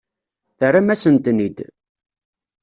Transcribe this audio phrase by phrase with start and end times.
[0.59, 1.57] Terram-asen-ten-id.